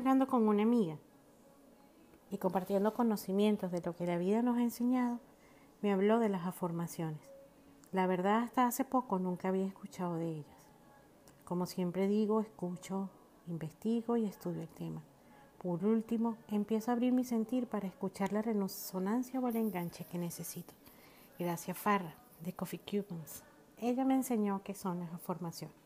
[0.00, 0.96] hablando con una amiga
[2.30, 5.20] y compartiendo conocimientos de lo que la vida nos ha enseñado,
[5.82, 7.20] me habló de las afirmaciones.
[7.92, 10.68] La verdad, hasta hace poco nunca había escuchado de ellas.
[11.44, 13.10] Como siempre digo, escucho,
[13.46, 15.02] investigo y estudio el tema.
[15.62, 20.16] Por último, empiezo a abrir mi sentir para escuchar la resonancia o el enganche que
[20.16, 20.72] necesito.
[21.38, 23.42] Gracias Farra, de Coffee Cubans.
[23.76, 25.76] Ella me enseñó qué son las afirmaciones.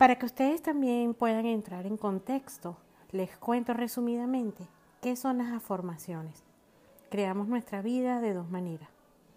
[0.00, 2.78] Para que ustedes también puedan entrar en contexto,
[3.10, 4.66] les cuento resumidamente
[5.02, 6.42] qué son las afirmaciones.
[7.10, 8.88] Creamos nuestra vida de dos maneras,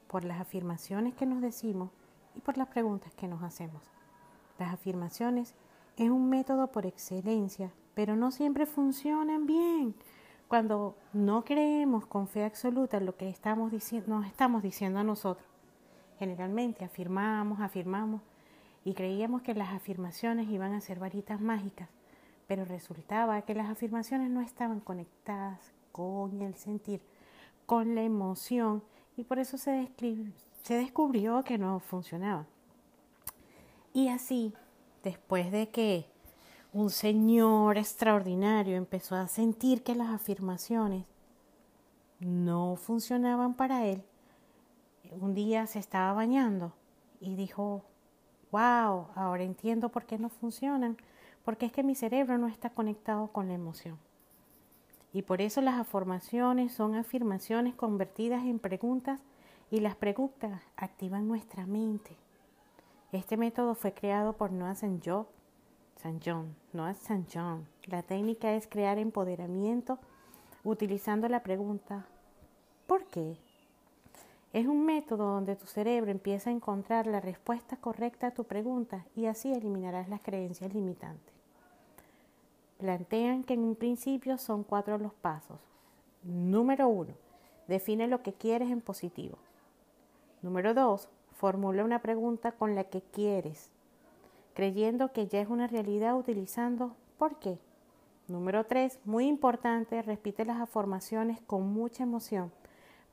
[0.07, 1.89] por las afirmaciones que nos decimos
[2.33, 3.81] y por las preguntas que nos hacemos.
[4.57, 5.53] Las afirmaciones
[5.97, 9.93] es un método por excelencia, pero no siempre funcionan bien.
[10.47, 13.73] Cuando no creemos con fe absoluta lo que estamos
[14.07, 15.45] nos estamos diciendo a nosotros.
[16.19, 18.21] Generalmente afirmamos, afirmamos
[18.85, 21.89] y creíamos que las afirmaciones iban a ser varitas mágicas,
[22.47, 27.01] pero resultaba que las afirmaciones no estaban conectadas con el sentir,
[27.65, 28.83] con la emoción
[29.15, 29.89] y por eso se,
[30.63, 32.45] se descubrió que no funcionaba.
[33.93, 34.53] Y así,
[35.03, 36.07] después de que
[36.73, 41.05] un señor extraordinario empezó a sentir que las afirmaciones
[42.19, 44.03] no funcionaban para él,
[45.19, 46.73] un día se estaba bañando
[47.19, 47.83] y dijo,
[48.53, 50.95] wow, ahora entiendo por qué no funcionan,
[51.43, 53.97] porque es que mi cerebro no está conectado con la emoción.
[55.11, 59.19] Y por eso las afirmaciones son afirmaciones convertidas en preguntas
[59.71, 62.15] y las preguntas activan nuestra mente.
[63.11, 64.99] Este método fue creado por Noah St.
[65.03, 65.25] John,
[65.95, 66.19] St.
[66.23, 67.25] John, Noah St.
[67.33, 67.67] John.
[67.85, 69.97] La técnica es crear empoderamiento
[70.63, 72.05] utilizando la pregunta
[72.85, 73.37] ¿por qué?
[74.53, 79.03] Es un método donde tu cerebro empieza a encontrar la respuesta correcta a tu pregunta
[79.15, 81.33] y así eliminarás las creencias limitantes.
[82.77, 85.59] Plantean que en un principio son cuatro los pasos.
[86.21, 87.13] Número uno,
[87.67, 89.39] define lo que quieres en positivo.
[90.43, 93.71] Número dos, formula una pregunta con la que quieres,
[94.53, 97.57] creyendo que ya es una realidad utilizando ¿por qué?
[98.27, 102.51] Número tres, muy importante, repite las afirmaciones con mucha emoción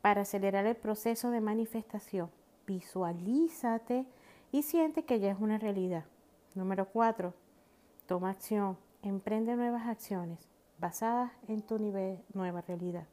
[0.03, 2.31] para acelerar el proceso de manifestación.
[2.67, 4.07] Visualízate
[4.53, 6.05] y siente que ya es una realidad.
[6.55, 7.35] Número 4.
[8.07, 8.77] Toma acción.
[9.03, 11.79] Emprende nuevas acciones basadas en tu
[12.33, 13.07] nueva realidad.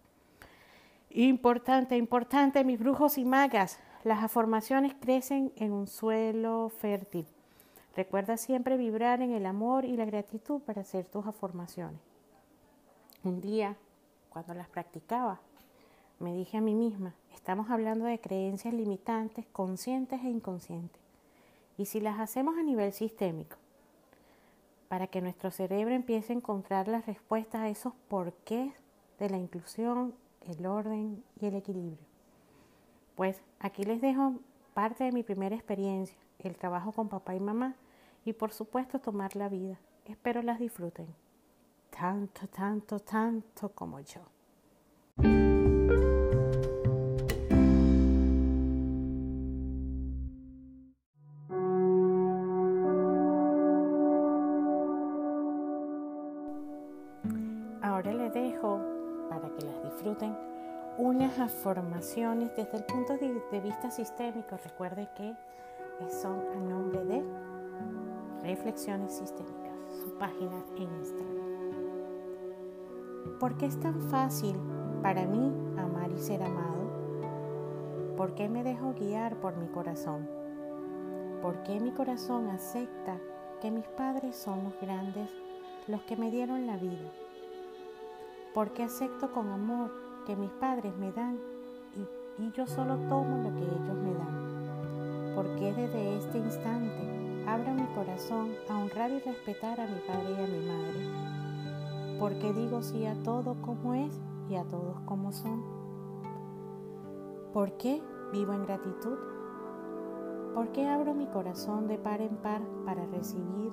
[1.09, 3.79] Importante, importante, mis brujos y magas.
[4.03, 7.27] Las afirmaciones crecen en un suelo fértil.
[7.95, 11.99] Recuerda siempre vibrar en el amor y la gratitud para hacer tus afirmaciones.
[13.23, 13.75] Un día,
[14.29, 15.41] cuando las practicaba,
[16.19, 21.01] me dije a mí misma, estamos hablando de creencias limitantes, conscientes e inconscientes.
[21.78, 23.57] Y si las hacemos a nivel sistémico,
[24.88, 28.73] para que nuestro cerebro empiece a encontrar las respuestas a esos porqués
[29.19, 32.06] de la inclusión, el orden y el equilibrio.
[33.16, 34.35] Pues aquí les dejo
[34.73, 37.75] parte de mi primera experiencia, el trabajo con papá y mamá
[38.25, 39.77] y por supuesto tomar la vida.
[40.06, 41.07] Espero las disfruten.
[41.89, 44.22] Tanto, tanto, tanto como yo.
[60.07, 60.38] Disfruten
[60.97, 64.57] unas afirmaciones desde el punto de vista sistémico.
[64.63, 65.35] Recuerde que
[66.09, 67.25] son a nombre de
[68.41, 71.47] Reflexiones Sistémicas, su página en Instagram.
[73.40, 74.56] ¿Por qué es tan fácil
[75.01, 76.88] para mí amar y ser amado?
[78.16, 80.28] ¿Por qué me dejo guiar por mi corazón?
[81.41, 83.19] ¿Por qué mi corazón acepta
[83.62, 85.29] que mis padres son los grandes,
[85.88, 87.26] los que me dieron la vida?
[88.57, 89.91] ¿Por qué acepto con amor
[90.25, 91.38] que mis padres me dan
[92.39, 95.36] y, yo solo tomo lo que ellos me dan?
[95.36, 100.31] ¿Por qué desde este instante abro mi corazón a honrar y respetar a mi padre
[100.31, 102.19] y a mi madre?
[102.19, 104.19] ¿Por qué digo sí a todo como es
[104.50, 105.62] y a todos como son.
[107.53, 108.01] ¿Por qué
[108.33, 109.19] vivo en gratitud?
[110.56, 113.71] ¿Por qué abro mi corazón de par en par para recibir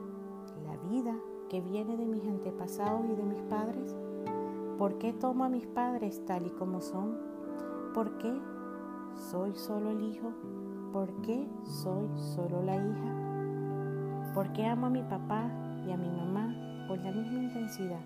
[0.62, 1.16] la vida
[1.48, 3.96] que viene de mis antepasados y de mis padres?
[4.78, 7.16] ¿Por qué tomo a mis padres tal y como son?
[7.94, 8.32] ¿Por qué
[9.30, 10.32] soy solo el hijo?
[10.92, 14.32] ¿Por qué soy solo la hija?
[14.34, 15.48] ¿Por qué amo a mi papá
[15.86, 18.00] y a mi mamá con la misma intensidad?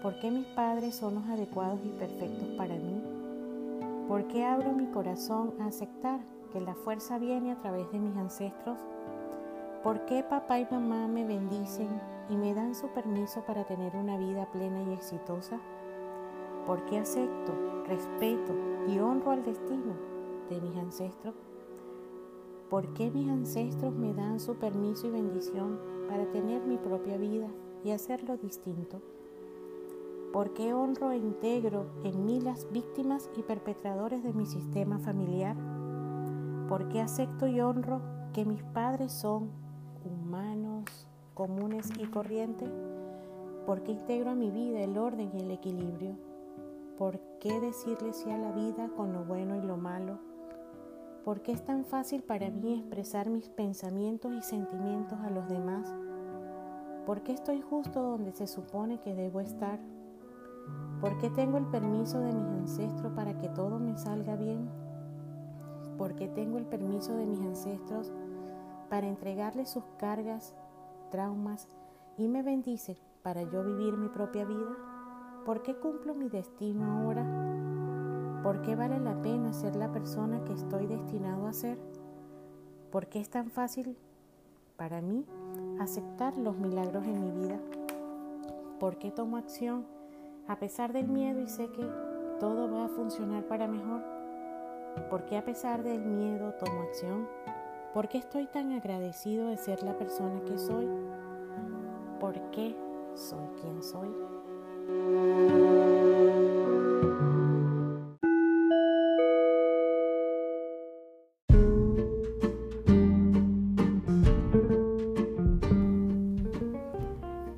[0.00, 3.02] ¿Por qué mis padres son los adecuados y perfectos para mí?
[4.06, 6.20] ¿Por qué abro mi corazón a aceptar
[6.52, 8.78] que la fuerza viene a través de mis ancestros?
[9.84, 12.00] ¿Por qué papá y mamá me bendicen
[12.30, 15.60] y me dan su permiso para tener una vida plena y exitosa?
[16.66, 17.52] ¿Por qué acepto,
[17.86, 18.54] respeto
[18.88, 19.92] y honro al destino
[20.48, 21.34] de mis ancestros?
[22.70, 25.78] ¿Por qué mis ancestros me dan su permiso y bendición
[26.08, 27.48] para tener mi propia vida
[27.84, 29.02] y hacerlo distinto?
[30.32, 35.56] ¿Por qué honro e integro en mí las víctimas y perpetradores de mi sistema familiar?
[36.70, 38.00] ¿Por qué acepto y honro
[38.32, 39.63] que mis padres son
[40.04, 40.84] humanos,
[41.34, 42.70] comunes y corrientes?
[43.66, 46.16] ¿Por qué integro a mi vida el orden y el equilibrio?
[46.98, 50.18] ¿Por qué decirle sí a la vida con lo bueno y lo malo?
[51.24, 55.92] ¿Por qué es tan fácil para mí expresar mis pensamientos y sentimientos a los demás?
[57.06, 59.80] ¿Por qué estoy justo donde se supone que debo estar?
[61.00, 64.68] ¿Por qué tengo el permiso de mis ancestros para que todo me salga bien?
[65.98, 68.12] ¿Por qué tengo el permiso de mis ancestros
[68.94, 70.54] para entregarles sus cargas,
[71.10, 71.66] traumas
[72.16, 74.70] y me bendice para yo vivir mi propia vida?
[75.44, 77.26] ¿Por qué cumplo mi destino ahora?
[78.44, 81.76] ¿Por qué vale la pena ser la persona que estoy destinado a ser?
[82.92, 83.98] ¿Por qué es tan fácil
[84.76, 85.26] para mí
[85.80, 87.58] aceptar los milagros en mi vida?
[88.78, 89.86] ¿Por qué tomo acción
[90.46, 91.84] a pesar del miedo y sé que
[92.38, 94.04] todo va a funcionar para mejor?
[95.10, 97.26] ¿Por qué a pesar del miedo tomo acción?
[97.94, 100.88] ¿Por qué estoy tan agradecido de ser la persona que soy?
[102.18, 102.76] ¿Por qué
[103.14, 104.08] soy quien soy?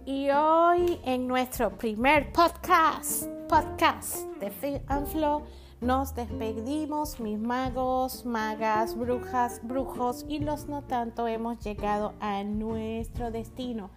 [0.04, 5.44] Y hoy en nuestro primer podcast, podcast de Fit and Flow,
[5.80, 13.30] nos despedimos, mis magos, magas, brujas, brujos y los no tanto hemos llegado a nuestro
[13.30, 13.90] destino.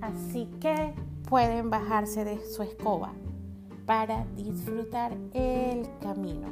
[0.00, 0.94] Así que
[1.28, 3.12] pueden bajarse de su escoba
[3.86, 6.48] para disfrutar el camino.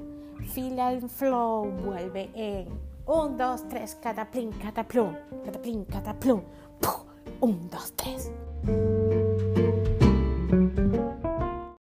[0.53, 2.69] Fila and Flow vuelve en
[3.07, 5.15] 1, 2, 3, cataplín, cataplum,
[5.45, 6.43] cataplín, cataplum.
[7.41, 9.06] 1, 2, 3.